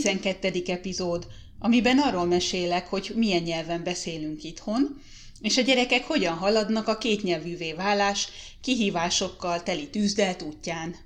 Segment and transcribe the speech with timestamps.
[0.00, 0.62] 12.
[0.66, 1.26] epizód,
[1.58, 5.00] amiben arról mesélek, hogy milyen nyelven beszélünk itthon,
[5.40, 8.28] és a gyerekek hogyan haladnak a kétnyelvűvé válás
[8.60, 10.96] kihívásokkal teli tűzdelt útján.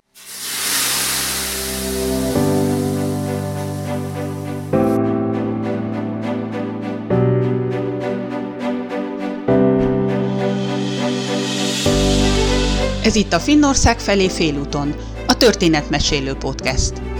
[13.03, 14.95] Ez itt a Finnország felé félúton,
[15.27, 17.18] a Történetmesélő Podcast.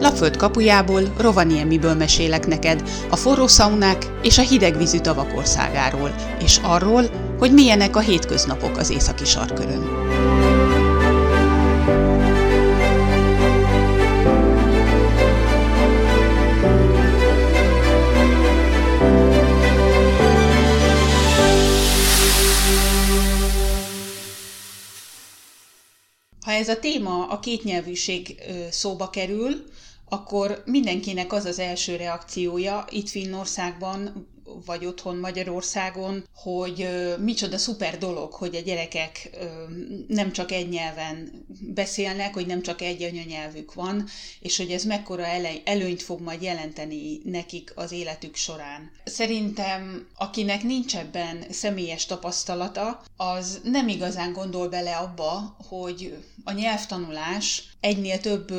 [0.00, 7.04] Lapföld kapujából, Rovaniemiből mesélek neked a forró szaunák és a hidegvízű tavak országáról, és arról,
[7.38, 9.82] hogy milyenek a hétköznapok az északi sarkörön.
[26.44, 28.34] Ha ez a téma, a kétnyelvűség
[28.70, 29.64] szóba kerül,
[30.10, 34.28] akkor mindenkinek az az első reakciója itt Finnországban,
[34.66, 39.30] vagy otthon Magyarországon, hogy micsoda szuper dolog, hogy a gyerekek
[40.08, 44.08] nem csak egy nyelven beszélnek, hogy nem csak egy anyanyelvük van,
[44.40, 45.24] és hogy ez mekkora
[45.64, 48.90] előnyt fog majd jelenteni nekik az életük során.
[49.04, 57.68] Szerintem, akinek nincs ebben személyes tapasztalata, az nem igazán gondol bele abba, hogy a nyelvtanulás
[57.80, 58.52] egynél több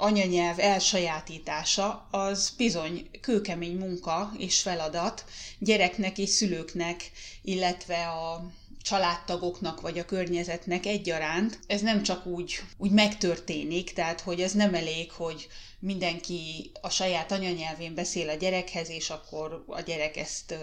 [0.00, 5.24] anyanyelv elsajátítása az bizony kőkemény munka és feladat
[5.58, 7.10] gyereknek és szülőknek,
[7.42, 8.50] illetve a
[8.90, 11.58] családtagoknak vagy a környezetnek egyaránt.
[11.66, 17.32] Ez nem csak úgy, úgy megtörténik, tehát hogy ez nem elég, hogy mindenki a saját
[17.32, 20.54] anyanyelvén beszél a gyerekhez, és akkor a gyerek ezt,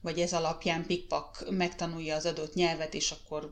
[0.00, 3.50] vagy ez alapján pikpak megtanulja az adott nyelvet, és akkor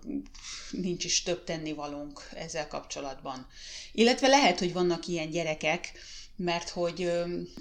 [0.71, 3.47] nincs is több tennivalónk ezzel kapcsolatban.
[3.93, 5.93] Illetve lehet, hogy vannak ilyen gyerekek,
[6.37, 7.11] mert hogy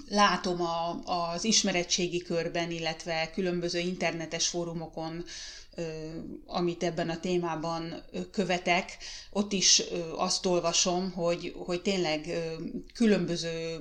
[0.08, 5.24] látom a, az ismeretségi körben, illetve különböző internetes fórumokon
[6.46, 8.96] amit ebben a témában követek,
[9.30, 9.82] ott is
[10.16, 12.28] azt olvasom, hogy, hogy tényleg
[12.94, 13.78] különböző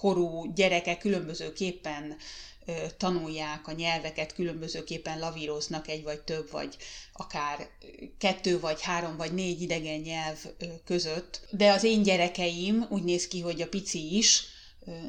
[0.00, 2.16] korú gyerekek különbözőképpen
[2.96, 6.76] tanulják a nyelveket, különbözőképpen lavíroznak egy vagy több, vagy
[7.12, 7.68] akár
[8.18, 10.38] kettő, vagy három, vagy négy idegen nyelv
[10.84, 11.40] között.
[11.50, 14.42] De az én gyerekeim úgy néz ki, hogy a pici is,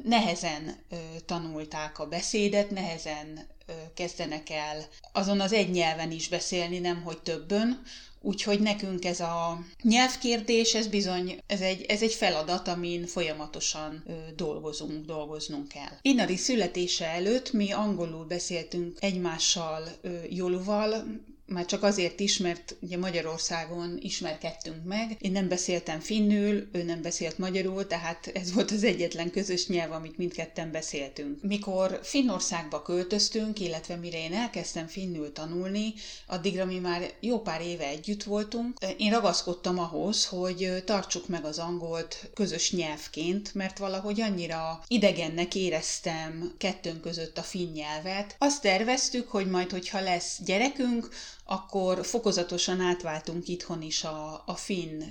[0.03, 0.85] nehezen
[1.25, 3.47] tanulták a beszédet, nehezen
[3.93, 7.81] kezdenek el azon az egy nyelven is beszélni, nem hogy többön,
[8.21, 14.11] Úgyhogy nekünk ez a nyelvkérdés, ez bizony, ez egy, ez egy feladat, amin folyamatosan ö,
[14.35, 15.97] dolgozunk, dolgoznunk kell.
[16.01, 21.05] Inari születése előtt mi angolul beszéltünk egymással ö, Joluval,
[21.49, 25.17] már csak azért is, mert ugye Magyarországon ismerkedtünk meg.
[25.19, 29.91] Én nem beszéltem finnül, ő nem beszélt magyarul, tehát ez volt az egyetlen közös nyelv,
[29.91, 31.43] amit mindketten beszéltünk.
[31.43, 35.93] Mikor Finnországba költöztünk, illetve mire én elkezdtem finnül tanulni,
[36.27, 38.77] addigra mi már jó pár éve együtt voltunk.
[38.97, 46.53] Én ragaszkodtam ahhoz, hogy tartsuk meg az angolt közös nyelvként, mert valahogy annyira idegennek éreztem
[46.57, 48.35] kettőnk között a finn nyelvet.
[48.37, 51.09] Azt terveztük, hogy majd, hogyha lesz gyerekünk,
[51.51, 55.03] akkor fokozatosan átváltunk itthon is a, a finn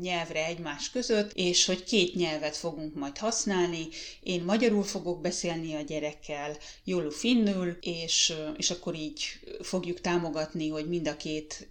[0.00, 3.88] nyelvre egymás között, és hogy két nyelvet fogunk majd használni.
[4.22, 9.24] Én magyarul fogok beszélni a gyerekkel, Jolu finnül, és, és akkor így
[9.62, 11.68] fogjuk támogatni, hogy mind a két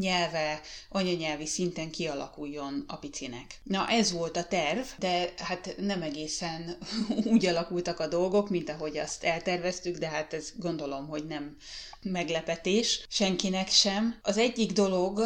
[0.00, 3.60] nyelve anyanyelvi szinten kialakuljon a picinek.
[3.62, 6.76] Na, ez volt a terv, de hát nem egészen
[7.32, 11.56] úgy alakultak a dolgok, mint ahogy azt elterveztük, de hát ez gondolom, hogy nem
[12.02, 14.18] meglepetés senkinek sem.
[14.22, 15.20] Az egyik dolog,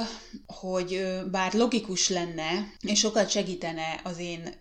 [0.47, 4.55] hogy bár logikus lenne, és sokat segítene az én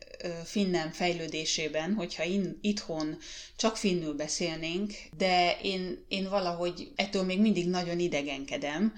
[0.44, 3.18] finnem fejlődésében, hogyha in, itthon
[3.56, 8.94] csak finnül beszélnénk, de én, én valahogy ettől még mindig nagyon idegenkedem,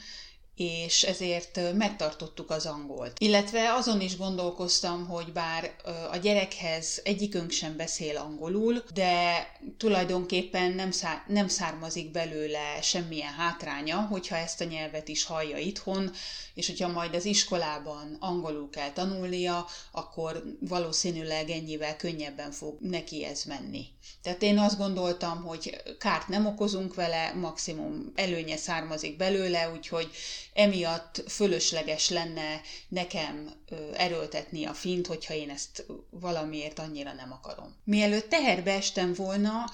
[0.58, 3.20] és ezért megtartottuk az angolt.
[3.20, 5.76] Illetve azon is gondolkoztam, hogy bár
[6.12, 13.98] a gyerekhez egyikünk sem beszél angolul, de tulajdonképpen nem, szá- nem származik belőle semmilyen hátránya,
[13.98, 16.12] hogyha ezt a nyelvet is hallja itthon,
[16.54, 23.44] és hogyha majd az iskolában angolul kell tanulnia, akkor valószínűleg ennyivel könnyebben fog neki ez
[23.44, 23.86] menni.
[24.22, 30.10] Tehát én azt gondoltam, hogy kárt nem okozunk vele, maximum előnye származik belőle, úgyhogy
[30.58, 33.52] emiatt fölösleges lenne nekem
[33.94, 37.76] erőltetni a fint, hogyha én ezt valamiért annyira nem akarom.
[37.84, 39.66] Mielőtt teherbe estem volna,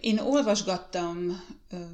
[0.00, 1.44] én olvasgattam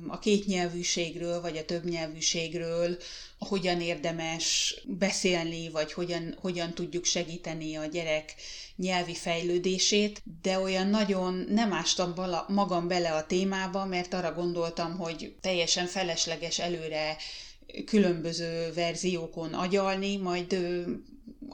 [0.09, 2.97] a kétnyelvűségről, vagy a többnyelvűségről,
[3.39, 8.35] hogyan érdemes beszélni, vagy hogyan, hogyan tudjuk segíteni a gyerek
[8.77, 12.15] nyelvi fejlődését, de olyan nagyon nem ástam
[12.49, 17.17] magam bele a témába, mert arra gondoltam, hogy teljesen felesleges előre
[17.87, 20.57] különböző verziókon agyalni, majd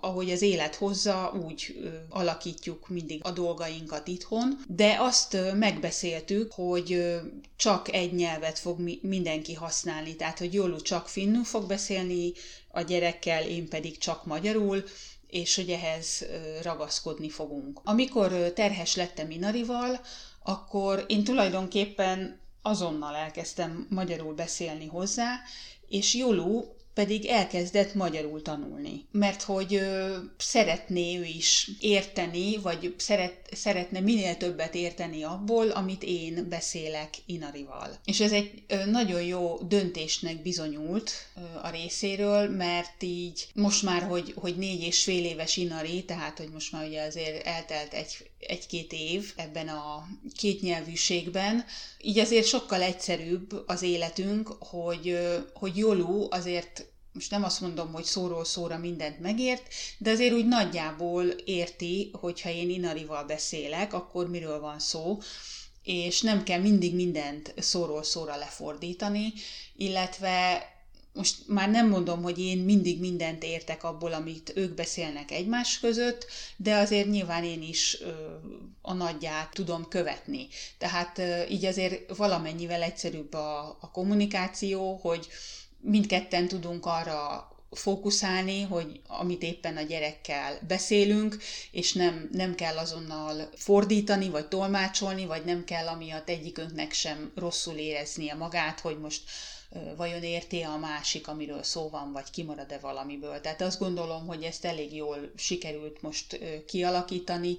[0.01, 7.17] ahogy az élet hozza, úgy alakítjuk mindig a dolgainkat itthon, de azt megbeszéltük, hogy
[7.57, 12.33] csak egy nyelvet fog mindenki használni, tehát hogy Jolu csak finnul fog beszélni
[12.69, 14.85] a gyerekkel, én pedig csak magyarul,
[15.27, 16.27] és hogy ehhez
[16.63, 17.81] ragaszkodni fogunk.
[17.85, 20.01] Amikor terhes lettem Inarival,
[20.43, 25.41] akkor én tulajdonképpen azonnal elkezdtem magyarul beszélni hozzá,
[25.89, 29.05] és Jolu pedig elkezdett magyarul tanulni.
[29.13, 36.03] Mert hogy ö, szeretné ő is érteni, vagy szeret, szeretne minél többet érteni abból, amit
[36.03, 37.99] én beszélek Inarival.
[38.05, 44.03] És ez egy ö, nagyon jó döntésnek bizonyult ö, a részéről, mert így most már,
[44.03, 48.31] hogy, hogy négy és fél éves Inari, tehát hogy most már ugye azért eltelt egy,
[48.39, 51.65] egy-két év ebben a kétnyelvűségben,
[52.03, 55.19] így azért sokkal egyszerűbb az életünk, hogy,
[55.55, 56.88] hogy Jolu azért
[57.19, 59.63] most nem azt mondom, hogy szóról szóra mindent megért,
[59.99, 65.19] de azért úgy nagyjából érti, hogyha én Inarival beszélek, akkor miről van szó,
[65.83, 69.33] és nem kell mindig mindent szóról szóra lefordítani,
[69.77, 70.67] illetve
[71.13, 76.27] most már nem mondom, hogy én mindig mindent értek abból, amit ők beszélnek egymás között,
[76.57, 77.97] de azért nyilván én is
[78.83, 80.49] a nagyját tudom követni.
[80.79, 85.29] Tehát ö, így azért valamennyivel egyszerűbb a, a kommunikáció, hogy
[85.81, 91.37] mindketten tudunk arra fókuszálni, hogy amit éppen a gyerekkel beszélünk,
[91.71, 97.75] és nem, nem kell azonnal fordítani, vagy tolmácsolni, vagy nem kell amiatt egyikünknek sem rosszul
[97.77, 99.23] éreznie magát, hogy most
[99.97, 103.41] vajon érti a másik, amiről szó van, vagy kimarad-e valamiből.
[103.41, 107.57] Tehát azt gondolom, hogy ezt elég jól sikerült most kialakítani,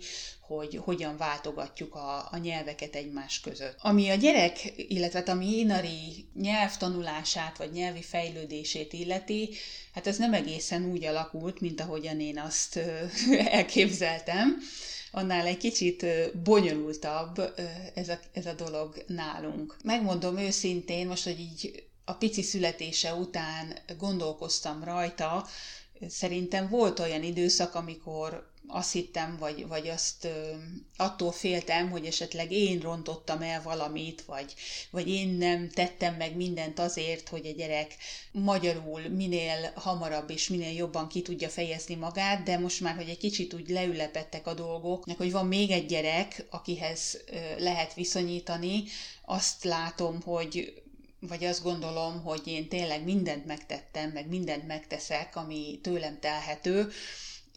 [0.57, 3.75] hogy hogyan váltogatjuk a, a nyelveket egymás között.
[3.79, 9.49] Ami a gyerek, illetve ami Inari nyelvtanulását, vagy nyelvi fejlődését illeti,
[9.93, 12.79] hát ez nem egészen úgy alakult, mint ahogyan én azt
[13.59, 14.57] elképzeltem
[15.11, 16.05] annál egy kicsit
[16.43, 17.53] bonyolultabb
[17.93, 19.75] ez a, ez a dolog nálunk.
[19.83, 25.47] Megmondom őszintén, most, hogy így a pici születése után gondolkoztam rajta,
[26.07, 30.51] szerintem volt olyan időszak, amikor azt hittem, vagy, vagy azt ö,
[30.97, 34.53] attól féltem, hogy esetleg én rontottam el valamit, vagy,
[34.89, 37.95] vagy én nem tettem meg mindent azért, hogy a gyerek
[38.31, 43.17] magyarul minél hamarabb és minél jobban ki tudja fejezni magát, de most már, hogy egy
[43.17, 48.83] kicsit úgy leülepettek a dolgok, hogy van még egy gyerek, akihez ö, lehet viszonyítani,
[49.25, 50.81] azt látom, hogy
[51.21, 56.91] vagy azt gondolom, hogy én tényleg mindent megtettem, meg mindent megteszek, ami tőlem telhető,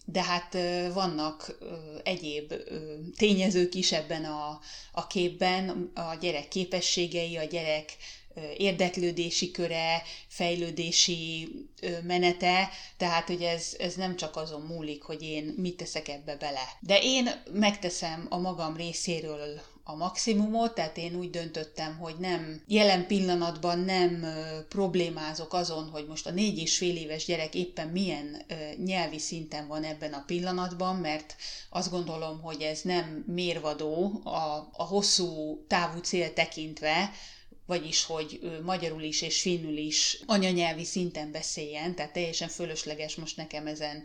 [0.04, 0.56] de hát
[0.92, 1.58] vannak
[2.04, 2.54] egyéb
[3.16, 4.60] tényezők is ebben a,
[4.92, 7.96] a képben, a gyerek képességei, a gyerek
[8.56, 11.48] érdeklődési köre, fejlődési
[12.02, 16.68] menete, tehát hogy ez, ez nem csak azon múlik, hogy én mit teszek ebbe bele.
[16.80, 23.06] De én megteszem a magam részéről a maximumot, tehát én úgy döntöttem, hogy nem jelen
[23.06, 24.26] pillanatban nem
[24.68, 28.42] problémázok azon, hogy most a négy és fél éves gyerek éppen milyen
[28.84, 31.36] nyelvi szinten van ebben a pillanatban, mert
[31.70, 37.10] azt gondolom, hogy ez nem mérvadó a, a hosszú távú cél tekintve,
[37.66, 43.66] vagyis hogy magyarul is és finnül is anyanyelvi szinten beszéljen, tehát teljesen fölösleges most nekem
[43.66, 44.02] ezen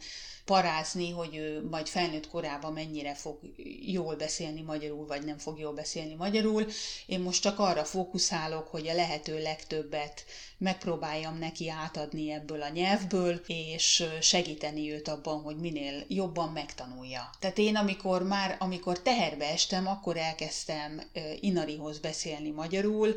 [0.47, 3.39] parázni, hogy ő majd felnőtt korában mennyire fog
[3.81, 6.65] jól beszélni magyarul, vagy nem fog jól beszélni magyarul.
[7.05, 10.25] Én most csak arra fókuszálok, hogy a lehető legtöbbet
[10.57, 17.29] megpróbáljam neki átadni ebből a nyelvből, és segíteni őt abban, hogy minél jobban megtanulja.
[17.39, 21.01] Tehát én amikor már, amikor teherbe estem, akkor elkezdtem
[21.39, 23.15] Inarihoz beszélni magyarul,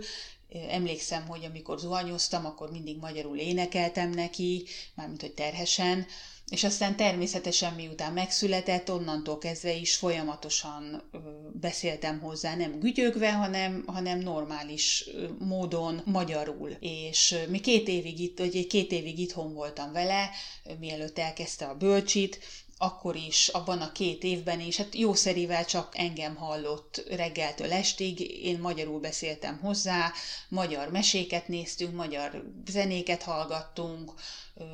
[0.68, 6.06] Emlékszem, hogy amikor zuhanyoztam, akkor mindig magyarul énekeltem neki, mármint hogy terhesen,
[6.50, 11.02] és aztán természetesen miután megszületett, onnantól kezdve is folyamatosan
[11.52, 16.70] beszéltem hozzá, nem gügyögve, hanem, hanem normális módon magyarul.
[16.80, 20.30] És mi két évig itt, vagy két évig itthon voltam vele,
[20.78, 22.38] mielőtt elkezdte a bölcsit,
[22.82, 28.58] akkor is, abban a két évben is, hát jószerivel csak engem hallott reggeltől estig, én
[28.58, 30.12] magyarul beszéltem hozzá,
[30.48, 34.12] magyar meséket néztünk, magyar zenéket hallgattunk,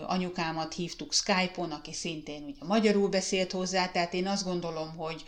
[0.06, 5.24] anyukámat hívtuk Skype-on, aki szintén ugye magyarul beszélt hozzá, tehát én azt gondolom, hogy,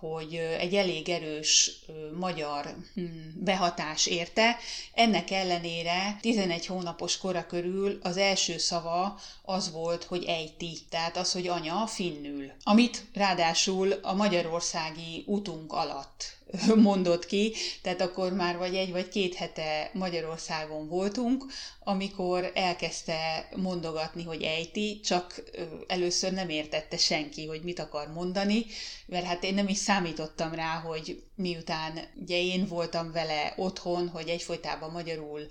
[0.00, 1.70] hogy egy elég erős
[2.18, 3.02] magyar hm,
[3.34, 4.56] behatás érte.
[4.94, 11.32] Ennek ellenére 11 hónapos kora körül az első szava az volt, hogy ejti, tehát az,
[11.32, 12.52] hogy anya finnül.
[12.62, 16.38] Amit ráadásul a magyarországi utunk alatt
[16.76, 21.44] mondott ki, tehát akkor már vagy egy vagy két hete Magyarországon voltunk,
[21.84, 25.42] amikor elkezdte mondogatni, hogy ejti, csak
[25.86, 28.66] először nem értette senki, hogy mit akar mondani,
[29.06, 34.28] mert hát én nem is számítottam rá, hogy miután ugye én voltam vele otthon, hogy
[34.28, 35.46] egyfolytában magyarul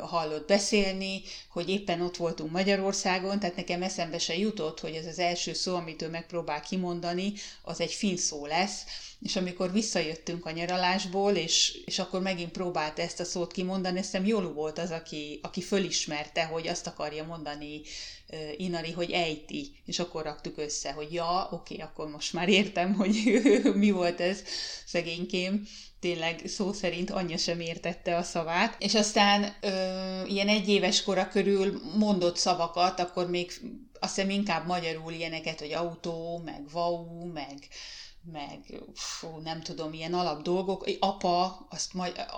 [0.00, 5.18] hallott beszélni, hogy éppen ott voltunk Magyarországon, tehát nekem eszembe se jutott, hogy ez az
[5.18, 7.32] első szó, amit ő megpróbál kimondani,
[7.62, 8.84] az egy finn szó lesz,
[9.22, 14.26] és amikor visszajöttünk a nyaralásból, és, és akkor megint próbált ezt a szót kimondani, hiszem
[14.26, 17.80] Jolu volt az, aki, aki fölismerte, hogy azt akarja mondani
[18.28, 22.48] uh, Inari, hogy ejti, és akkor raktuk össze, hogy ja, oké, okay, akkor most már
[22.48, 23.40] értem, hogy
[23.74, 24.42] mi volt ez
[24.86, 25.66] szegénykém.
[26.00, 29.68] Tényleg szó szerint anyja sem értette a szavát, és aztán ö,
[30.26, 33.52] ilyen egy éves kora körül mondott szavakat, akkor még
[34.00, 37.68] azt hiszem inkább magyarul ilyeneket, hogy autó, meg vau, meg
[38.32, 40.86] meg fú, nem tudom, ilyen alap dolgok.
[40.98, 41.92] Apa, azt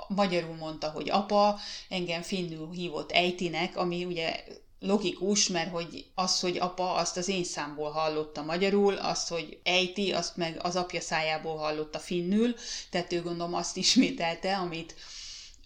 [0.08, 4.44] magyarul mondta, hogy apa, engem finnül hívott Ejtinek, ami ugye
[4.80, 10.12] logikus, mert hogy az, hogy apa, azt az én számból hallotta magyarul, azt, hogy ejti,
[10.12, 12.54] azt meg az apja szájából hallotta finnül,
[12.90, 14.94] tehát ő gondolom azt ismételte, amit,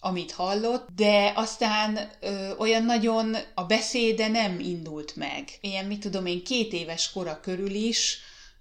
[0.01, 5.49] amit hallott, de aztán ö, olyan nagyon a beszéde nem indult meg.
[5.61, 8.19] Ilyen, mit tudom én, két éves kora körül is,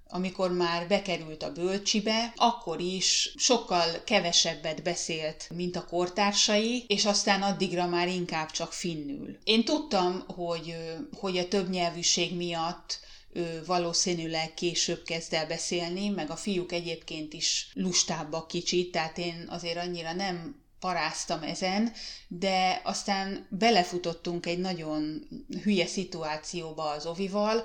[0.10, 7.42] amikor már bekerült a bölcsibe, akkor is sokkal kevesebbet beszélt, mint a kortársai, és aztán
[7.42, 9.38] addigra már inkább csak finnül.
[9.44, 10.76] Én tudtam, hogy,
[11.20, 13.00] hogy a többnyelvűség miatt
[13.34, 19.46] ő valószínűleg később kezd el beszélni, meg a fiúk egyébként is lustábbak kicsit, tehát én
[19.50, 21.94] azért annyira nem paráztam ezen,
[22.28, 25.28] de aztán belefutottunk egy nagyon
[25.64, 27.64] hülye szituációba az Ovival,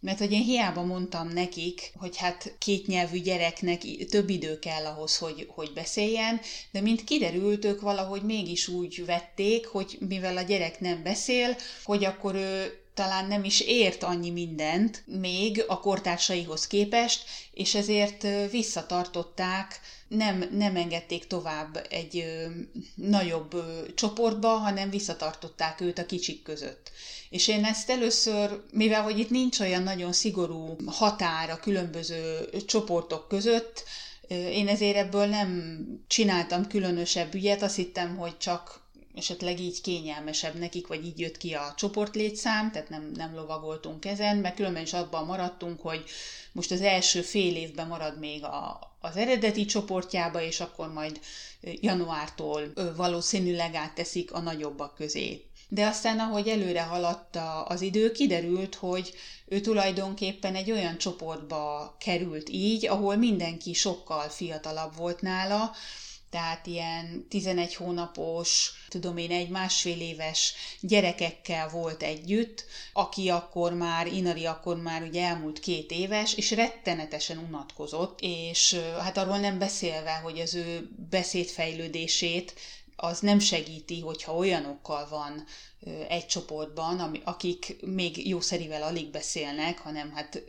[0.00, 5.18] mert hogy én hiába mondtam nekik, hogy hát két nyelvű gyereknek több idő kell ahhoz,
[5.18, 6.40] hogy, hogy beszéljen,
[6.70, 12.04] de mint kiderült, ők valahogy mégis úgy vették, hogy mivel a gyerek nem beszél, hogy
[12.04, 19.80] akkor ő talán nem is ért annyi mindent még a kortársaihoz képest, és ezért visszatartották,
[20.10, 22.46] nem, nem engedték tovább egy ö,
[22.94, 26.90] nagyobb ö, csoportba, hanem visszatartották őt a kicsik között.
[27.28, 33.28] És én ezt először, mivel hogy itt nincs olyan nagyon szigorú határ a különböző csoportok
[33.28, 33.84] között,
[34.28, 38.80] én ezért ebből nem csináltam különösebb ügyet, azt hittem, hogy csak
[39.14, 44.36] esetleg így kényelmesebb nekik, vagy így jött ki a csoportlétszám, tehát nem, nem lovagoltunk ezen,
[44.36, 46.04] mert különben is abban maradtunk, hogy
[46.52, 51.20] most az első fél évben marad még a, az eredeti csoportjába, és akkor majd
[51.60, 55.44] januártól valószínűleg átteszik a nagyobbak közé.
[55.68, 59.14] De aztán ahogy előre haladt az idő, kiderült, hogy
[59.46, 65.70] ő tulajdonképpen egy olyan csoportba került így, ahol mindenki sokkal fiatalabb volt nála,
[66.30, 74.06] tehát ilyen 11 hónapos, tudom én, egy másfél éves gyerekekkel volt együtt, aki akkor már,
[74.06, 80.12] Inari akkor már ugye elmúlt két éves, és rettenetesen unatkozott, és hát arról nem beszélve,
[80.12, 82.54] hogy az ő beszédfejlődését
[82.96, 85.44] az nem segíti, hogyha olyanokkal van
[86.08, 90.42] egy csoportban, akik még jószerivel alig beszélnek, hanem hát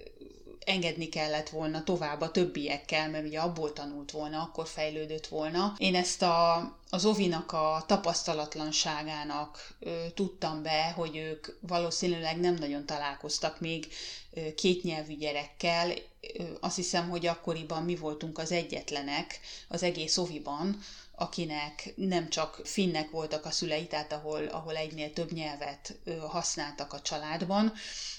[0.66, 5.76] engedni kellett volna tovább a többiekkel, mert ugye abból tanult volna, akkor fejlődött volna.
[5.78, 6.56] Én ezt a,
[6.90, 13.88] az Ovinak a tapasztalatlanságának ö, tudtam be, hogy ők valószínűleg nem nagyon találkoztak még
[14.34, 15.90] ö, kétnyelvű gyerekkel.
[16.38, 20.80] Ö, azt hiszem, hogy akkoriban mi voltunk az egyetlenek az egész Oviban,
[21.16, 27.02] akinek nem csak finnek voltak a szülei, tehát ahol, ahol egynél több nyelvet használtak a
[27.02, 27.74] családban,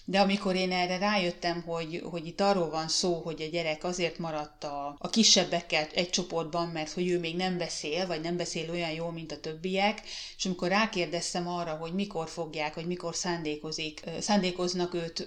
[0.04, 4.18] de amikor én erre rájöttem, hogy, hogy itt arról van szó, hogy a gyerek azért
[4.18, 8.70] maradt a, a kisebbekkel egy csoportban, mert hogy ő még nem beszél, vagy nem beszél
[8.70, 10.02] olyan jól, mint a többiek,
[10.36, 15.26] és amikor rákérdeztem arra, hogy mikor fogják, vagy mikor szándékozik, szándékoznak őt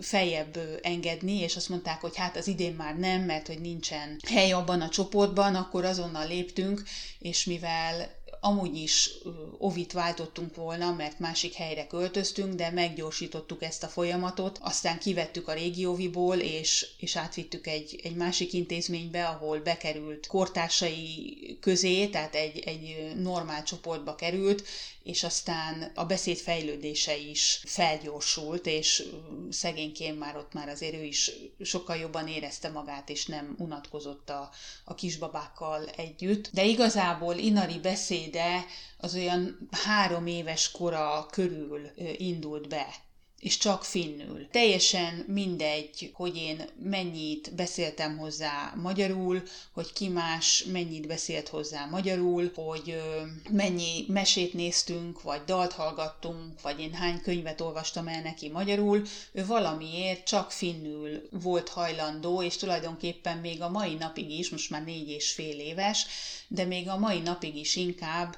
[0.00, 4.52] feljebb engedni, és azt mondták, hogy hát az idén már nem, mert hogy nincsen hely
[4.52, 6.82] abban a csoportban, akkor azonnal léptünk,
[7.18, 9.10] és mivel amúgy is
[9.58, 15.52] ovit váltottunk volna, mert másik helyre költöztünk, de meggyorsítottuk ezt a folyamatot, aztán kivettük a
[15.52, 22.58] régi oviból, és, és átvittük egy, egy másik intézménybe, ahol bekerült kortársai közé, tehát egy,
[22.58, 24.62] egy normál csoportba került,
[25.06, 29.02] és aztán a beszéd fejlődése is felgyorsult, és
[29.50, 34.50] szegényként már ott már azért ő is sokkal jobban érezte magát, és nem unatkozott a,
[34.84, 36.50] a kisbabákkal együtt.
[36.52, 38.64] De igazából Inari beszéde
[38.98, 43.05] az olyan három éves kora körül indult be
[43.46, 44.48] és csak finnül.
[44.50, 52.52] Teljesen mindegy, hogy én mennyit beszéltem hozzá magyarul, hogy ki más mennyit beszélt hozzá magyarul,
[52.54, 53.02] hogy
[53.50, 59.46] mennyi mesét néztünk, vagy dalt hallgattunk, vagy én hány könyvet olvastam el neki magyarul, ő
[59.46, 65.08] valamiért csak finnül volt hajlandó, és tulajdonképpen még a mai napig is, most már négy
[65.08, 66.06] és fél éves,
[66.48, 68.36] de még a mai napig is inkább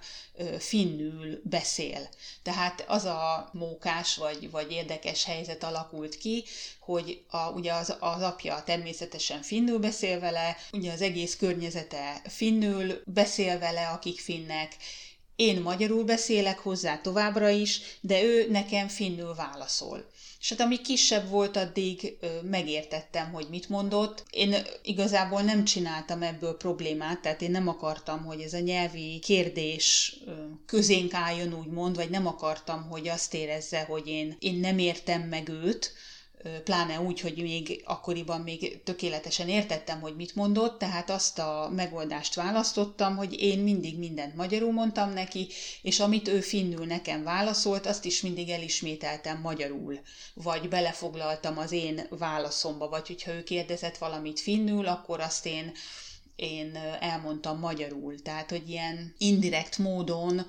[0.58, 2.08] finnül beszél.
[2.42, 6.44] Tehát az a mókás vagy, vagy érdekes helyzet alakult ki,
[6.80, 13.02] hogy a, ugye az, az apja természetesen finnül beszél vele, ugye az egész környezete finnül
[13.04, 14.76] beszél vele, akik finnek,
[15.36, 20.10] én magyarul beszélek hozzá továbbra is, de ő nekem finnül válaszol.
[20.40, 24.24] És hát ami kisebb volt, addig megértettem, hogy mit mondott.
[24.30, 30.16] Én igazából nem csináltam ebből problémát, tehát én nem akartam, hogy ez a nyelvi kérdés
[30.66, 35.48] közénk álljon, úgymond, vagy nem akartam, hogy azt érezze, hogy én, én nem értem meg
[35.48, 35.92] őt,
[36.64, 42.34] pláne úgy, hogy még akkoriban még tökéletesen értettem, hogy mit mondott, tehát azt a megoldást
[42.34, 45.48] választottam, hogy én mindig mindent magyarul mondtam neki,
[45.82, 50.00] és amit ő finnül nekem válaszolt, azt is mindig elismételtem magyarul,
[50.34, 55.72] vagy belefoglaltam az én válaszomba, vagy hogyha ő kérdezett valamit finnül, akkor azt én
[56.36, 58.22] én elmondtam magyarul.
[58.22, 60.46] Tehát, hogy ilyen indirekt módon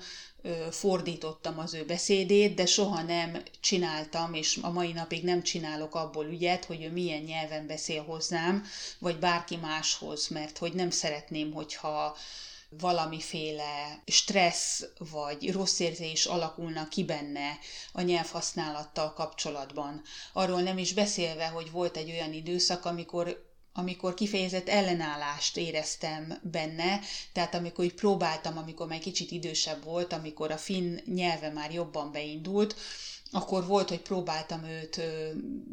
[0.70, 6.26] fordítottam az ő beszédét, de soha nem csináltam, és a mai napig nem csinálok abból
[6.26, 8.64] ügyet, hogy ő milyen nyelven beszél hozzám,
[8.98, 12.16] vagy bárki máshoz, mert hogy nem szeretném, hogyha
[12.78, 17.58] valamiféle stressz vagy rossz érzés alakulna ki benne
[17.92, 20.02] a nyelvhasználattal kapcsolatban.
[20.32, 27.00] Arról nem is beszélve, hogy volt egy olyan időszak, amikor amikor kifejezett ellenállást éreztem benne,
[27.32, 32.12] tehát amikor így próbáltam, amikor már kicsit idősebb volt, amikor a finn nyelve már jobban
[32.12, 32.74] beindult,
[33.32, 35.00] akkor volt, hogy próbáltam őt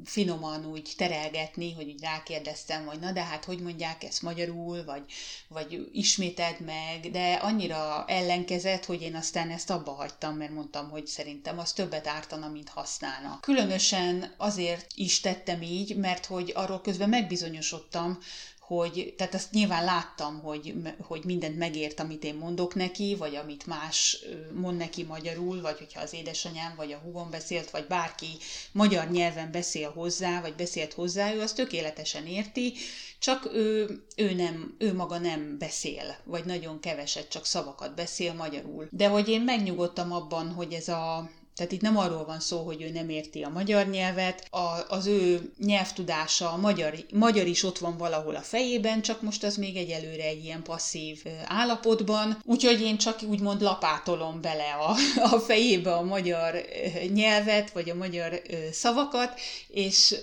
[0.06, 5.04] finoman úgy terelgetni, hogy úgy rákérdeztem, hogy na de hát hogy mondják ezt magyarul, vagy,
[5.48, 11.08] vagy ismételd meg, de annyira ellenkezett, hogy én aztán ezt abba hagytam, mert mondtam, hogy
[11.08, 13.40] szerintem az többet ártana, mint használna.
[13.42, 18.20] Különösen azért is tettem így, mert hogy arról közben megbizonyosodtam,
[18.68, 23.66] hogy, tehát azt nyilván láttam, hogy, hogy mindent megért, amit én mondok neki, vagy amit
[23.66, 24.18] más
[24.54, 28.28] mond neki magyarul, vagy hogyha az édesanyám, vagy a húgom beszélt, vagy bárki
[28.72, 32.74] magyar nyelven beszél hozzá, vagy beszélt hozzá, ő azt tökéletesen érti,
[33.20, 38.88] csak ő, ő, nem, ő maga nem beszél, vagy nagyon keveset, csak szavakat beszél magyarul.
[38.92, 42.82] De hogy én megnyugodtam abban, hogy ez a tehát itt nem arról van szó, hogy
[42.82, 47.78] ő nem érti a magyar nyelvet, a, az ő nyelvtudása, a magyar, magyar is ott
[47.78, 52.42] van valahol a fejében, csak most az még egyelőre egy ilyen passzív állapotban.
[52.44, 54.96] Úgyhogy én csak úgymond lapátolom bele a,
[55.36, 56.66] a fejébe a magyar
[57.14, 58.42] nyelvet, vagy a magyar
[58.72, 60.16] szavakat, és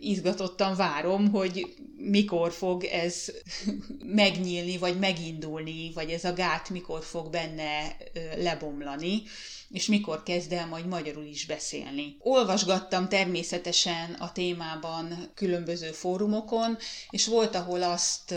[0.00, 3.26] izgatottan várom, hogy mikor fog ez
[4.04, 7.96] megnyílni, vagy megindulni, vagy ez a gát mikor fog benne
[8.36, 9.22] lebomlani
[9.70, 12.16] és mikor kezd el majd magyarul is beszélni.
[12.20, 16.78] Olvasgattam természetesen a témában különböző fórumokon,
[17.10, 18.34] és volt, ahol azt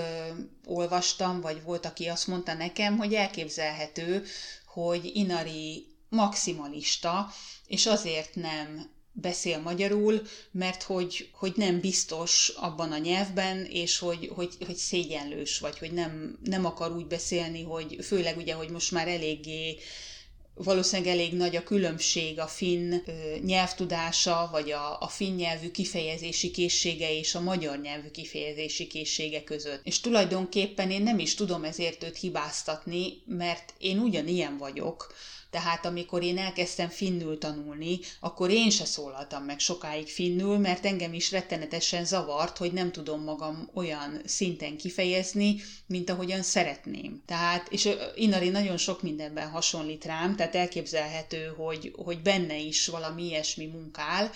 [0.65, 4.23] olvastam, vagy volt, aki azt mondta nekem, hogy elképzelhető,
[4.65, 7.29] hogy Inari maximalista,
[7.67, 14.31] és azért nem beszél magyarul, mert hogy, hogy nem biztos abban a nyelvben, és hogy,
[14.35, 18.91] hogy, hogy szégyenlős, vagy hogy nem, nem akar úgy beszélni, hogy főleg ugye, hogy most
[18.91, 19.77] már eléggé
[20.63, 22.93] valószínűleg elég nagy a különbség a finn
[23.45, 29.81] nyelvtudása, vagy a, a finn nyelvű kifejezési készsége és a magyar nyelvű kifejezési készsége között.
[29.83, 35.13] És tulajdonképpen én nem is tudom ezért őt hibáztatni, mert én ugyanilyen vagyok,
[35.51, 41.13] tehát amikor én elkezdtem finnül tanulni, akkor én se szólaltam meg sokáig finnül, mert engem
[41.13, 47.21] is rettenetesen zavart, hogy nem tudom magam olyan szinten kifejezni, mint ahogyan szeretném.
[47.25, 53.23] Tehát, és Inari nagyon sok mindenben hasonlít rám, tehát elképzelhető, hogy, hogy benne is valami
[53.23, 54.31] ilyesmi munkál,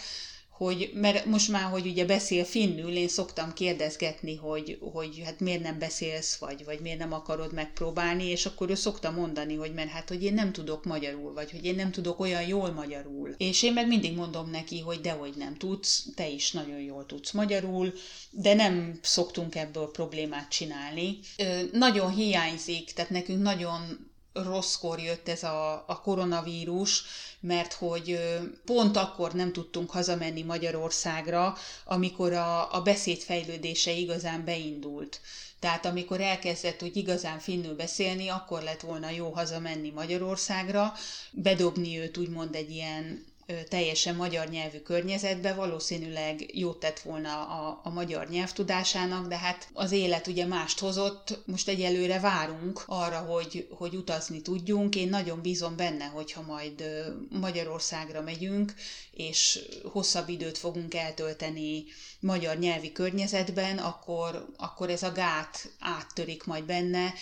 [0.57, 5.61] hogy, mert most már, hogy ugye beszél finnül, én szoktam kérdezgetni, hogy, hogy hát miért
[5.61, 9.89] nem beszélsz, vagy, vagy miért nem akarod megpróbálni, és akkor ő szokta mondani, hogy mert
[9.89, 13.33] hát, hogy én nem tudok magyarul, vagy hogy én nem tudok olyan jól magyarul.
[13.37, 17.31] És én meg mindig mondom neki, hogy dehogy nem tudsz, te is nagyon jól tudsz
[17.31, 17.93] magyarul,
[18.31, 21.19] de nem szoktunk ebből problémát csinálni.
[21.37, 27.03] Ö, nagyon hiányzik, tehát nekünk nagyon rosszkor jött ez a, a koronavírus,
[27.39, 28.19] mert hogy
[28.65, 35.21] pont akkor nem tudtunk hazamenni Magyarországra, amikor a, a beszéd fejlődése igazán beindult.
[35.59, 40.93] Tehát amikor elkezdett úgy igazán finnül beszélni, akkor lett volna jó hazamenni Magyarországra,
[41.31, 43.25] bedobni őt úgymond egy ilyen
[43.69, 49.91] teljesen magyar nyelvű környezetbe, valószínűleg jót tett volna a, a magyar nyelvtudásának, de hát az
[49.91, 54.95] élet ugye mást hozott, most egyelőre várunk arra, hogy, hogy utazni tudjunk.
[54.95, 56.83] Én nagyon bízom benne, hogyha majd
[57.29, 58.73] Magyarországra megyünk,
[59.11, 61.83] és hosszabb időt fogunk eltölteni
[62.19, 67.13] magyar nyelvi környezetben, akkor, akkor ez a gát áttörik majd benne,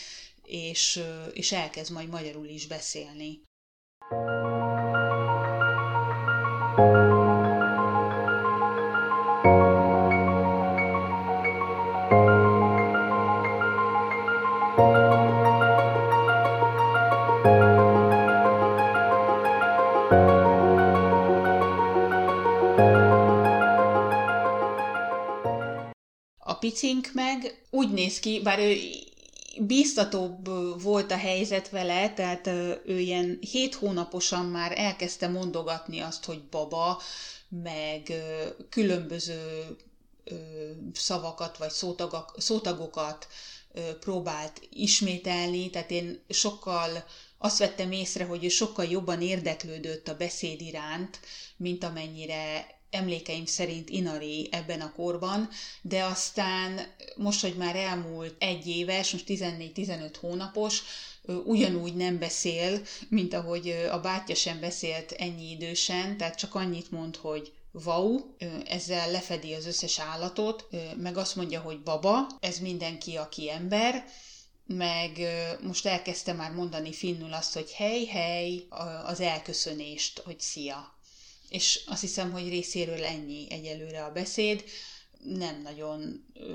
[0.43, 3.41] és, és elkezd majd magyarul is beszélni.
[26.73, 28.77] Picink meg úgy néz ki, bár ő
[29.57, 30.49] bíztatóbb
[30.81, 32.47] volt a helyzet vele, tehát
[32.85, 37.01] ő ilyen hét hónaposan már elkezdte mondogatni azt, hogy baba,
[37.49, 38.13] meg
[38.69, 39.65] különböző
[40.93, 43.27] szavakat vagy szótagok, szótagokat
[43.99, 47.05] próbált ismételni, tehát én sokkal
[47.37, 51.19] azt vettem észre, hogy ő sokkal jobban érdeklődött a beszéd iránt,
[51.57, 55.49] mint amennyire emlékeim szerint Inari ebben a korban,
[55.81, 56.79] de aztán
[57.15, 60.83] most, hogy már elmúlt egy éves, most 14-15 hónapos,
[61.45, 67.15] ugyanúgy nem beszél, mint ahogy a bátyja sem beszélt ennyi idősen, tehát csak annyit mond,
[67.15, 68.19] hogy vau,
[68.65, 74.05] ezzel lefedi az összes állatot, meg azt mondja, hogy baba, ez mindenki, aki ember,
[74.65, 75.19] meg
[75.61, 78.63] most elkezdte már mondani finnül azt, hogy hely, hely,
[79.05, 80.92] az elköszönést, hogy szia
[81.53, 84.63] és azt hiszem, hogy részéről ennyi egyelőre a beszéd.
[85.23, 86.53] Nem nagyon ö,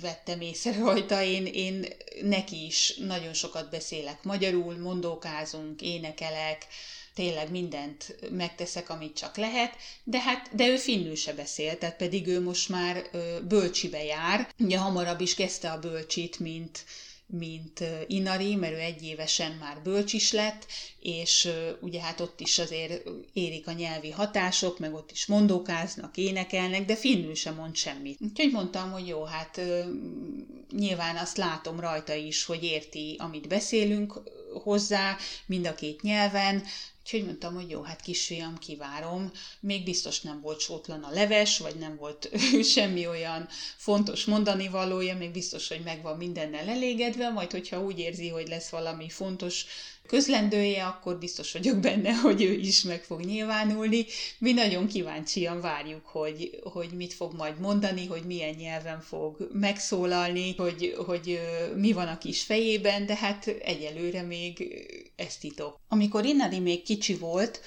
[0.00, 1.86] vettem észre rajta, én, én
[2.22, 6.66] neki is nagyon sokat beszélek magyarul, mondókázunk, énekelek,
[7.14, 12.26] tényleg mindent megteszek, amit csak lehet, de hát, de ő finnül se beszél, tehát pedig
[12.26, 14.48] ő most már ö, bölcsibe jár.
[14.58, 16.84] Ugye hamarabb is kezdte a bölcsit, mint,
[17.26, 20.66] mint Inari, mert ő egy évesen már bölcs is lett,
[21.00, 21.48] és
[21.80, 26.96] ugye hát ott is azért érik a nyelvi hatások, meg ott is mondókáznak, énekelnek, de
[26.96, 28.18] finnül sem mond semmit.
[28.20, 29.60] Úgyhogy mondtam, hogy jó, hát
[30.76, 34.22] nyilván azt látom rajta is, hogy érti, amit beszélünk
[34.62, 35.16] hozzá,
[35.46, 36.62] mind a két nyelven,
[37.06, 39.32] Úgyhogy mondtam, hogy jó, hát kisfiam, kivárom.
[39.60, 42.30] Még biztos nem volt sótlan a leves, vagy nem volt
[42.74, 48.28] semmi olyan fontos mondani valója, még biztos, hogy megvan mindennel elégedve, majd hogyha úgy érzi,
[48.28, 49.64] hogy lesz valami fontos
[50.06, 54.06] közlendője, akkor biztos vagyok benne, hogy ő is meg fog nyilvánulni.
[54.38, 60.54] Mi nagyon kíváncsian várjuk, hogy, hogy mit fog majd mondani, hogy milyen nyelven fog megszólalni,
[60.56, 61.40] hogy, hogy
[61.76, 64.84] mi van a kis fejében, de hát egyelőre még
[65.16, 65.80] ez titok.
[65.88, 67.60] Amikor Innari még kicsi volt,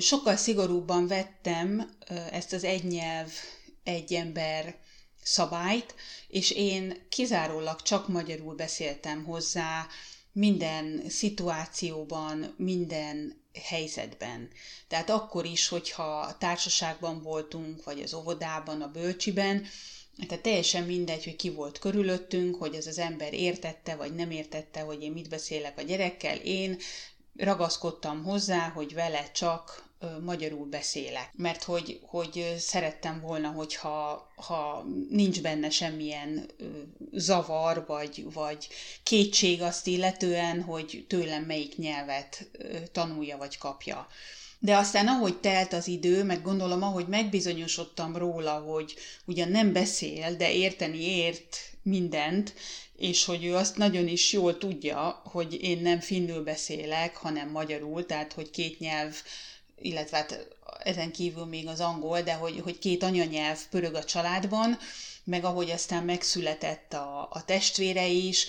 [0.00, 1.90] sokkal szigorúbban vettem
[2.30, 3.30] ezt az egy nyelv,
[3.84, 4.76] egy ember
[5.22, 5.94] szabályt,
[6.28, 9.86] és én kizárólag csak magyarul beszéltem hozzá,
[10.32, 14.48] minden szituációban, minden helyzetben.
[14.88, 19.66] Tehát akkor is, hogyha társaságban voltunk, vagy az óvodában, a bölcsiben,
[20.28, 24.80] tehát teljesen mindegy, hogy ki volt körülöttünk, hogy ez az ember értette, vagy nem értette,
[24.80, 26.36] hogy én mit beszélek a gyerekkel.
[26.36, 26.78] Én
[27.36, 29.90] ragaszkodtam hozzá, hogy vele csak
[30.24, 36.50] magyarul beszélek, mert hogy, hogy szerettem volna, hogyha ha nincs benne semmilyen
[37.12, 38.68] zavar, vagy, vagy
[39.02, 42.50] kétség azt illetően, hogy tőlem melyik nyelvet
[42.92, 44.06] tanulja, vagy kapja.
[44.58, 50.36] De aztán ahogy telt az idő, meg gondolom, ahogy megbizonyosodtam róla, hogy ugyan nem beszél,
[50.36, 52.54] de érteni ért mindent,
[52.96, 58.06] és hogy ő azt nagyon is jól tudja, hogy én nem finnül beszélek, hanem magyarul,
[58.06, 59.16] tehát hogy két nyelv
[59.82, 60.48] illetve hát
[60.82, 64.78] ezen kívül még az angol, de hogy, hogy két anyanyelv pörög a családban,
[65.24, 68.46] meg ahogy aztán megszületett a, a testvére is,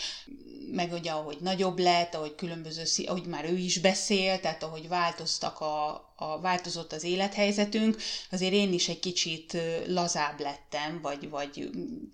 [0.71, 5.59] meg ugye ahogy nagyobb lett, ahogy különböző, ahogy már ő is beszél, tehát ahogy változtak
[5.59, 11.69] a, a, változott az élethelyzetünk, azért én is egy kicsit lazább lettem, vagy, vagy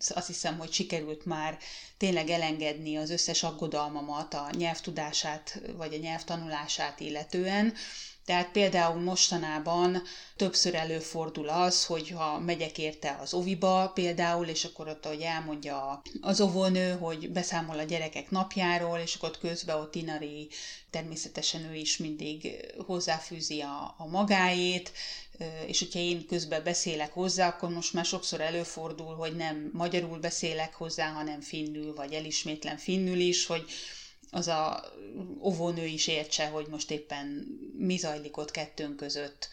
[0.10, 1.58] azt hiszem, hogy sikerült már
[1.98, 7.74] tényleg elengedni az összes aggodalmamat a nyelvtudását, vagy a nyelvtanulását illetően,
[8.30, 10.02] tehát például mostanában
[10.36, 16.02] többször előfordul az, hogy ha megyek érte az oviba például, és akkor ott, hogy elmondja
[16.22, 20.48] az óvónő, hogy beszámol a gyerekek napjáról, és akkor ott közben ott Inari
[20.90, 24.92] természetesen ő is mindig hozzáfűzi a, a magáét,
[25.68, 30.74] és hogyha én közben beszélek hozzá, akkor most már sokszor előfordul, hogy nem magyarul beszélek
[30.74, 33.66] hozzá, hanem finnül, vagy elismétlen finnül is, hogy
[34.32, 34.84] az a
[35.42, 37.26] óvónő is értse, hogy most éppen
[37.78, 39.50] mi zajlik ott kettőnk között,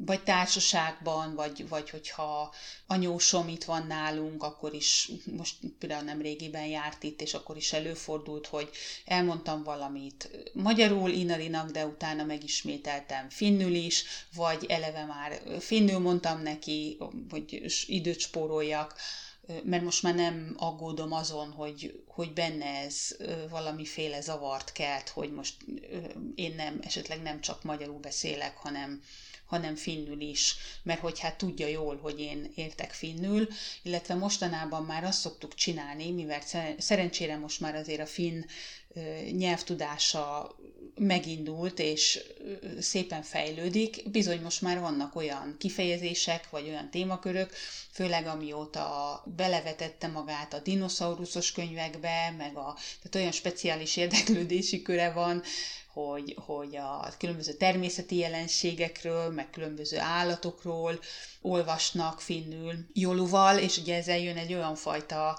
[0.00, 2.54] vagy társaságban, vagy, vagy hogyha
[2.86, 7.72] anyósom itt van nálunk, akkor is, most például nem régiben járt itt, és akkor is
[7.72, 8.70] előfordult, hogy
[9.04, 14.04] elmondtam valamit magyarul Inarinak, de utána megismételtem finnül is,
[14.34, 16.98] vagy eleve már finnül mondtam neki,
[17.30, 18.94] hogy időt spóroljak,
[19.64, 23.16] mert most már nem aggódom azon, hogy, hogy benne ez
[23.50, 25.56] valamiféle zavart kelt, hogy most
[26.34, 29.02] én nem, esetleg nem csak magyarul beszélek, hanem,
[29.46, 33.48] hanem finnül is, mert hogy hát tudja jól, hogy én értek finnül,
[33.82, 36.40] illetve mostanában már azt szoktuk csinálni, mivel
[36.78, 38.42] szerencsére most már azért a finn
[39.32, 40.54] nyelvtudása
[40.98, 42.20] megindult és
[42.80, 47.52] szépen fejlődik, bizony most már vannak olyan kifejezések, vagy olyan témakörök,
[47.90, 55.42] főleg amióta belevetette magát a dinoszauruszos könyvekbe, meg a, tehát olyan speciális érdeklődési köre van,
[55.92, 60.98] hogy, hogy a különböző természeti jelenségekről, meg különböző állatokról
[61.40, 65.38] olvasnak finnül joluval, és ugye ezzel jön egy olyan fajta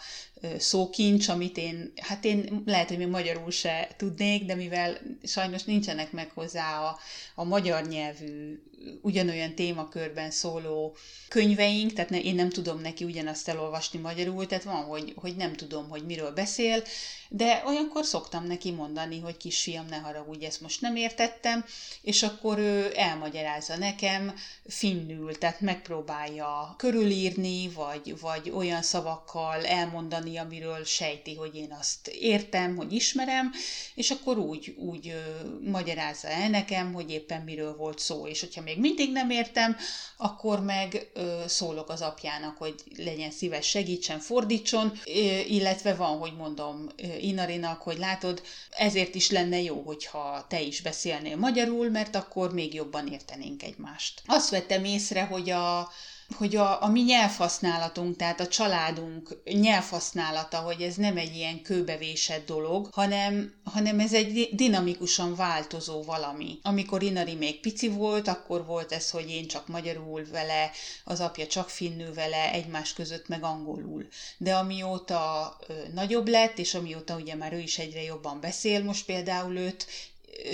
[0.58, 6.12] szókincs, amit én, hát én lehet, hogy még magyarul se tudnék, de mivel sajnos nincsenek
[6.12, 6.98] meg hozzá a,
[7.36, 8.60] a magyar nyelvű,
[9.02, 10.96] ugyanolyan témakörben szóló
[11.28, 15.54] könyveink, tehát ne, én nem tudom neki ugyanazt elolvasni magyarul, tehát van, hogy, hogy nem
[15.54, 16.84] tudom, hogy miről beszél,
[17.32, 21.66] de olyankor szoktam neki mondani, hogy kisfiam, ne haragudj, ezt most nem értettem,
[22.02, 24.34] és akkor ő elmagyarázza nekem
[24.68, 32.76] finnül, tehát megpróbálja körülírni, vagy, vagy olyan szavakkal elmondani, amiről sejti, hogy én azt értem,
[32.76, 33.52] hogy ismerem,
[33.96, 35.14] és akkor úgy, úgy
[35.62, 39.76] magyarázza el nekem, hogy éppen miről volt szó, és hogyha még mindig nem értem,
[40.18, 45.12] akkor meg ö, szólok az apjának, hogy legyen szíves, segítsen, fordítson, ö,
[45.48, 51.38] illetve van, hogy mondom, Inarinak, hogy látod, ezért is lenne jó, hogyha te is beszélnél
[51.38, 54.22] magyarul, mert akkor még jobban értenénk egymást.
[54.26, 55.92] Azt vettem észre, hogy a,
[56.38, 62.46] hogy a, a mi nyelvhasználatunk, tehát a családunk nyelvhasználata, hogy ez nem egy ilyen kőbevésett
[62.46, 66.60] dolog, hanem, hanem ez egy dinamikusan változó valami.
[66.62, 70.72] Amikor Inari még pici volt, akkor volt ez, hogy én csak magyarul vele,
[71.04, 74.08] az apja csak finnül vele, egymás között meg angolul.
[74.38, 79.06] De amióta ö, nagyobb lett, és amióta ugye már ő is egyre jobban beszél, most
[79.06, 79.86] például őt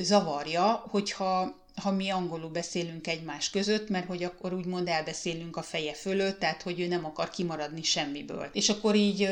[0.01, 5.93] zavarja, hogyha ha mi angolul beszélünk egymás között, mert hogy akkor úgymond elbeszélünk a feje
[5.93, 8.49] fölött, tehát hogy ő nem akar kimaradni semmiből.
[8.53, 9.27] És akkor így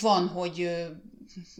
[0.00, 0.86] van, hogy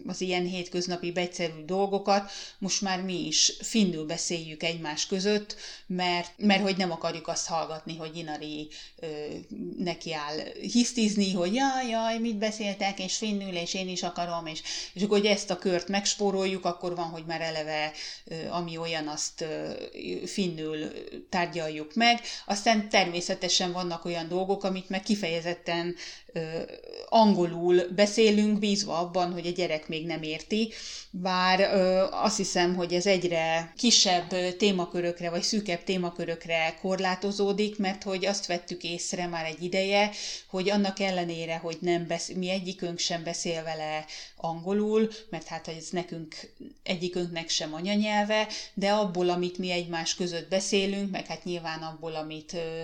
[0.07, 5.55] az ilyen hétköznapi egyszerű dolgokat most már mi is finnül beszéljük egymás között,
[5.87, 8.67] mert, mert hogy nem akarjuk azt hallgatni, hogy Inari
[8.99, 9.07] ö,
[9.77, 14.61] neki áll hisztizni, hogy jaj, jaj, mit beszéltek, és finnül, és én is akarom, és,
[14.93, 17.91] és akkor, hogy ezt a kört megspóroljuk, akkor van, hogy már eleve
[18.25, 19.71] ö, ami olyan, azt ö,
[20.25, 20.91] finnül
[21.29, 22.21] tárgyaljuk meg.
[22.45, 25.95] Aztán természetesen vannak olyan dolgok, amit meg kifejezetten
[26.33, 26.61] ö,
[27.09, 30.73] angolul beszélünk, bízva abban, hogy egy gyerek még nem érti,
[31.11, 38.25] bár ö, azt hiszem, hogy ez egyre kisebb témakörökre, vagy szűkebb témakörökre korlátozódik, mert hogy
[38.25, 40.11] azt vettük észre már egy ideje,
[40.49, 45.87] hogy annak ellenére, hogy nem besz- mi egyikünk sem beszél vele angolul, mert hát ez
[45.91, 46.35] nekünk
[46.83, 52.53] egyikünknek sem anyanyelve, de abból, amit mi egymás között beszélünk, meg hát nyilván abból, amit
[52.53, 52.81] ö,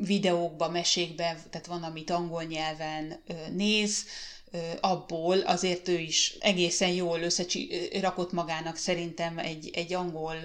[0.00, 4.04] videókba, mesékben, tehát van, amit angol nyelven ö, néz,
[4.80, 10.36] abból azért ő is egészen jól összerakott magának szerintem egy, egy angol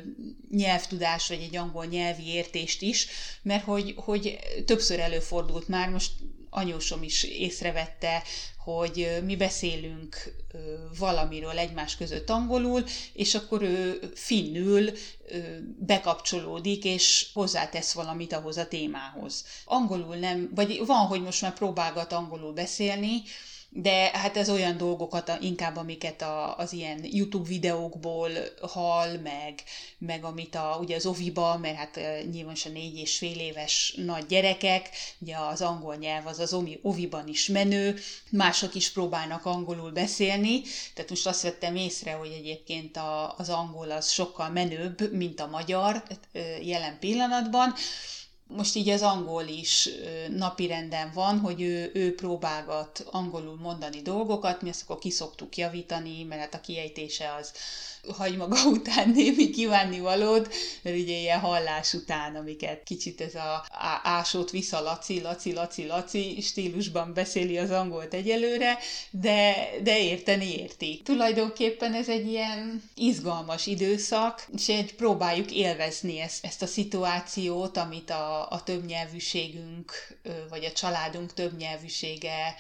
[0.52, 3.08] nyelvtudás, vagy egy angol nyelvi értést is,
[3.42, 6.12] mert hogy, hogy többször előfordult már, most
[6.56, 8.24] anyósom is észrevette,
[8.58, 10.34] hogy mi beszélünk
[10.98, 14.92] valamiről egymás között angolul, és akkor ő finnül
[15.80, 19.46] bekapcsolódik, és hozzátesz valamit ahhoz a témához.
[19.66, 23.22] Angolul nem, vagy van, hogy most már próbálgat angolul beszélni,
[23.78, 28.30] de hát ez olyan dolgokat inkább, amiket a, az ilyen YouTube videókból
[28.62, 29.64] hall, meg,
[29.98, 32.00] meg amit a, ugye az oviba, mert hát
[32.32, 37.28] nyilván a négy és fél éves nagy gyerekek, ugye az angol nyelv az az oviban
[37.28, 38.00] is menő,
[38.32, 40.62] mások is próbálnak angolul beszélni,
[40.94, 45.48] tehát most azt vettem észre, hogy egyébként a, az angol az sokkal menőbb, mint a
[45.48, 46.04] magyar
[46.62, 47.74] jelen pillanatban,
[48.48, 49.90] most így az angol is
[50.30, 56.42] napirenden van, hogy ő, ő próbálgat angolul mondani dolgokat, mi ezt akkor kiszoktuk javítani, mert
[56.42, 57.52] hát a kiejtése az
[58.12, 60.50] hagy maga után némi kívánni valód,
[60.82, 63.66] mert ugye ilyen hallás után, amiket kicsit ez a
[64.04, 68.78] ásót vissza Laci, Laci, Laci, Laci stílusban beszéli az angolt egyelőre,
[69.12, 71.02] de, de érteni érti.
[71.04, 78.10] Tulajdonképpen ez egy ilyen izgalmas időszak, és egy próbáljuk élvezni ezt, ezt a szituációt, amit
[78.10, 80.18] a, a többnyelvűségünk,
[80.50, 82.56] vagy a családunk többnyelvűsége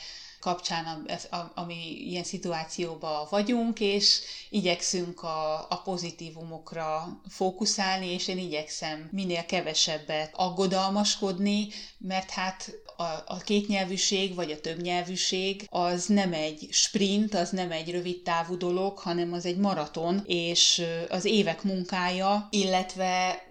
[0.46, 1.06] kapcsán,
[1.54, 10.32] ami ilyen szituációban vagyunk, és igyekszünk a, a pozitívumokra fókuszálni, és én igyekszem minél kevesebbet
[10.36, 17.72] aggodalmaskodni, mert hát a, a kétnyelvűség vagy a többnyelvűség az nem egy sprint, az nem
[17.72, 23.45] egy rövid távú dolog, hanem az egy maraton, és az évek munkája, illetve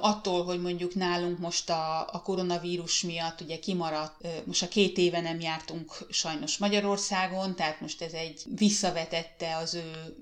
[0.00, 5.20] attól, hogy mondjuk nálunk most a, a koronavírus miatt ugye kimaradt, most a két éve
[5.20, 10.16] nem jártunk sajnos Magyarországon, tehát most ez egy visszavetette az ő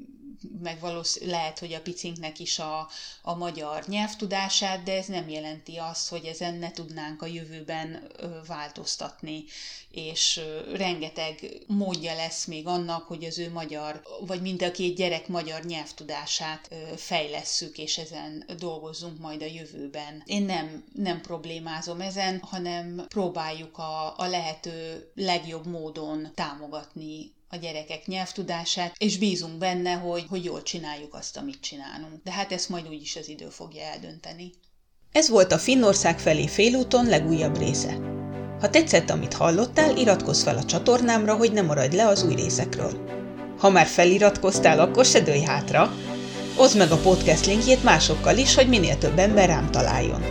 [0.63, 2.89] meg valósz, lehet, hogy a picinknek is a,
[3.23, 8.11] a magyar nyelvtudását, de ez nem jelenti azt, hogy ezen ne tudnánk a jövőben
[8.47, 9.45] változtatni,
[9.91, 10.41] és
[10.73, 15.65] rengeteg módja lesz még annak, hogy az ő magyar, vagy mind a két gyerek magyar
[15.65, 20.23] nyelvtudását fejlesszük, és ezen dolgozzunk majd a jövőben.
[20.27, 28.07] Én nem, nem problémázom ezen, hanem próbáljuk a, a lehető legjobb módon támogatni a gyerekek
[28.07, 32.23] nyelvtudását, és bízunk benne, hogy, hogy jól csináljuk azt, amit csinálunk.
[32.25, 34.53] De hát ezt majd úgyis az idő fogja eldönteni.
[35.13, 37.99] Ez volt a Finnország felé félúton legújabb része.
[38.61, 43.05] Ha tetszett, amit hallottál, iratkozz fel a csatornámra, hogy ne maradj le az új részekről.
[43.59, 45.93] Ha már feliratkoztál, akkor se dőj hátra!
[46.57, 50.25] Oszd meg a podcast linkjét másokkal is, hogy minél több ember rám találjon.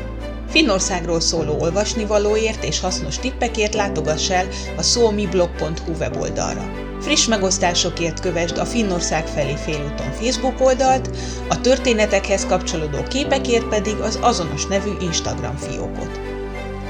[0.49, 6.86] Finnországról szóló olvasnivalóért és hasznos tippekért látogass el a suomiblog.hu weboldalra.
[7.01, 11.09] Friss megosztásokért kövesd a Finnország felé félúton Facebook oldalt,
[11.47, 16.19] a történetekhez kapcsolódó képekért pedig az azonos nevű Instagram fiókot.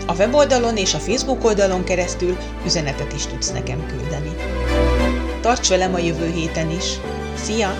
[0.05, 4.35] A weboldalon és a Facebook oldalon keresztül üzenetet is tudsz nekem küldeni.
[5.41, 6.99] Tarts velem a jövő héten is!
[7.35, 7.73] Szia!